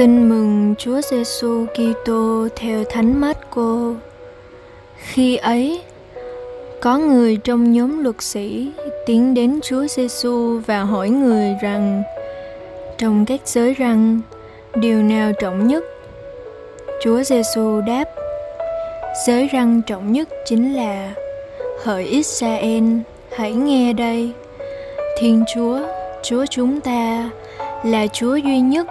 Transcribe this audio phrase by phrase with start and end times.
[0.00, 3.94] Tin mừng Chúa Giêsu Kitô theo Thánh Mát-cô.
[4.96, 5.82] Khi ấy,
[6.80, 8.72] có người trong nhóm luật sĩ
[9.06, 12.02] tiến đến Chúa Giêsu và hỏi người rằng:
[12.98, 14.20] Trong các giới răng,
[14.74, 15.84] điều nào trọng nhất?
[17.02, 18.04] Chúa Giêsu đáp:
[19.26, 21.14] Giới răng trọng nhất chính là:
[21.82, 22.84] Hỡi Israel,
[23.32, 24.32] hãy nghe đây.
[25.18, 25.80] Thiên Chúa,
[26.22, 27.30] Chúa chúng ta
[27.84, 28.86] là Chúa duy nhất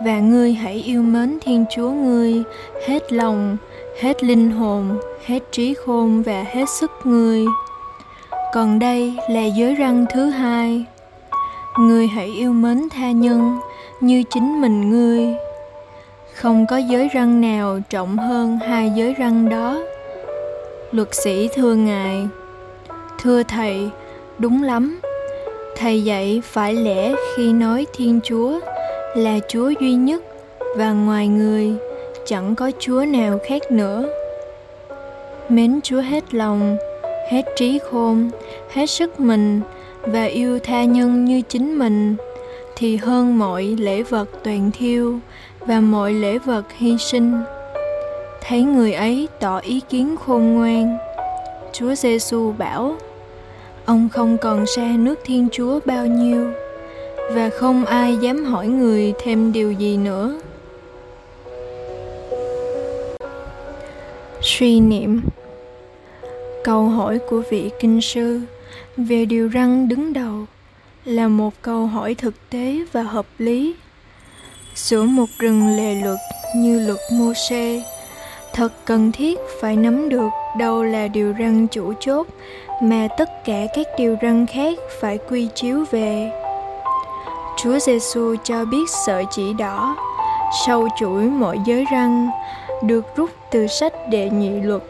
[0.00, 2.42] và ngươi hãy yêu mến Thiên Chúa ngươi
[2.86, 3.56] hết lòng,
[4.00, 7.44] hết linh hồn, hết trí khôn và hết sức ngươi.
[8.54, 10.84] Còn đây là giới răng thứ hai.
[11.78, 13.58] Ngươi hãy yêu mến tha nhân
[14.00, 15.26] như chính mình ngươi.
[16.34, 19.82] Không có giới răng nào trọng hơn hai giới răng đó.
[20.92, 22.28] Luật sĩ thưa Ngài,
[23.22, 23.90] Thưa Thầy,
[24.38, 25.00] đúng lắm.
[25.76, 28.60] Thầy dạy phải lẽ khi nói Thiên Chúa
[29.14, 30.22] là Chúa duy nhất
[30.76, 31.72] và ngoài người
[32.26, 34.08] chẳng có Chúa nào khác nữa.
[35.48, 36.76] Mến Chúa hết lòng,
[37.30, 38.30] hết trí khôn,
[38.70, 39.60] hết sức mình
[40.02, 42.16] và yêu tha nhân như chính mình
[42.76, 45.18] thì hơn mọi lễ vật toàn thiêu
[45.60, 47.32] và mọi lễ vật hy sinh.
[48.42, 50.98] Thấy người ấy tỏ ý kiến khôn ngoan,
[51.72, 52.96] Chúa Giêsu bảo:
[53.84, 56.50] Ông không còn xa nước Thiên Chúa bao nhiêu
[57.32, 60.40] và không ai dám hỏi người thêm điều gì nữa.
[64.42, 65.20] Suy niệm.
[66.64, 68.40] Câu hỏi của vị kinh sư
[68.96, 70.44] về điều răng đứng đầu
[71.04, 73.74] là một câu hỏi thực tế và hợp lý.
[74.74, 76.18] Giữa một rừng lề luật
[76.56, 77.82] như luật mô xê
[78.52, 82.26] thật cần thiết phải nắm được đâu là điều răng chủ chốt
[82.82, 86.43] mà tất cả các điều răng khác phải quy chiếu về.
[87.64, 89.96] Chúa Giêsu cho biết sợi chỉ đỏ,
[90.66, 92.28] sâu chuỗi mọi giới răng,
[92.82, 94.82] được rút từ sách đệ nhị luật,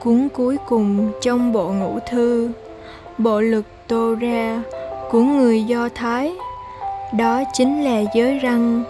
[0.00, 2.50] cuốn cuối cùng trong bộ ngũ thư,
[3.18, 4.62] bộ lực tô ra
[5.10, 6.32] của người Do Thái.
[7.12, 8.84] Đó chính là giới răng,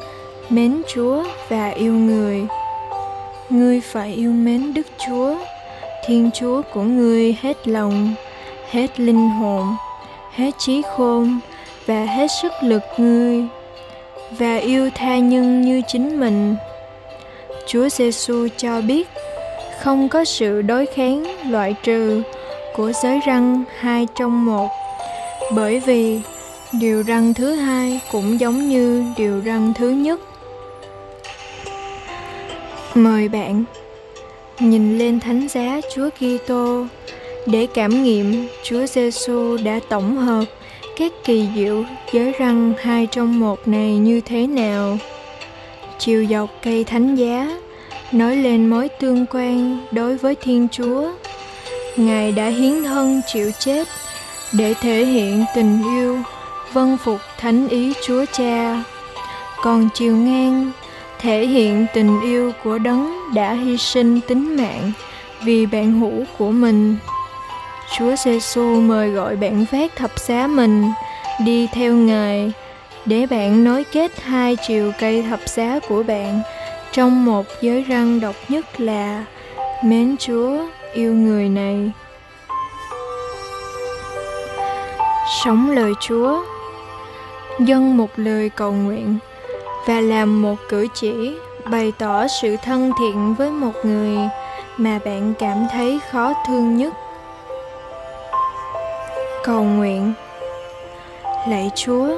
[0.49, 2.47] mến Chúa và yêu người.
[3.51, 5.35] Ngươi phải yêu mến Đức Chúa,
[6.07, 8.15] Thiên Chúa của ngươi hết lòng,
[8.71, 9.67] hết linh hồn,
[10.33, 11.39] hết trí khôn,
[11.89, 13.45] và hết sức lực ngươi,
[14.31, 16.57] và yêu tha nhân như chính mình.
[17.67, 19.09] Chúa Giêsu cho biết,
[19.81, 22.23] không có sự đối kháng loại trừ
[22.77, 24.69] của giới răng hai trong một,
[25.55, 26.21] bởi vì
[26.81, 30.21] điều răng thứ hai cũng giống như điều răng thứ nhất
[32.95, 33.65] mời bạn
[34.59, 36.87] nhìn lên thánh giá Chúa Kitô
[37.47, 40.45] để cảm nghiệm Chúa Giêsu đã tổng hợp
[40.99, 44.99] các kỳ diệu giới răng hai trong một này như thế nào?
[45.99, 47.61] Chiều dọc cây thánh giá,
[48.13, 51.13] nói lên mối tương quan đối với thiên chúa.
[51.97, 53.89] Ngài đã hiến thân chịu chết
[54.53, 56.19] để thể hiện tình yêu
[56.73, 58.85] vâng phục thánh ý chúa cha.
[59.63, 60.73] Còn chiều ngang,
[61.19, 64.93] thể hiện tình yêu của đấng đã hy sinh tính mạng
[65.45, 66.97] vì bạn hữu của mình.
[67.97, 70.93] Chúa Giêsu mời gọi bạn vác thập giá mình
[71.45, 72.53] đi theo Ngài,
[73.07, 76.41] để bạn nối kết hai chiều cây thập giá của bạn
[76.93, 79.25] trong một giới răng độc nhất là,
[79.85, 80.59] mến Chúa,
[80.93, 81.91] yêu người này.
[85.45, 86.45] Sống lời Chúa,
[87.59, 89.19] Dâng một lời cầu nguyện
[89.87, 91.35] và làm một cử chỉ,
[91.71, 94.19] bày tỏ sự thân thiện với một người
[94.77, 96.95] mà bạn cảm thấy khó thương nhất
[99.45, 100.13] cầu nguyện.
[101.49, 102.09] Lạy chúa,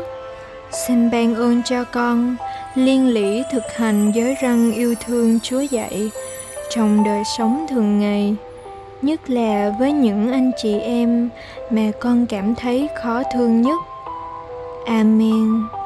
[0.87, 2.37] xin ban ơn cho con,
[2.75, 6.11] liên lỉ thực hành giới răng yêu thương chúa dạy
[6.71, 8.35] trong đời sống thường ngày,
[9.03, 11.29] nhất là với những anh chị em
[11.71, 13.79] mà con cảm thấy khó thương nhất.
[14.87, 15.80] Amen.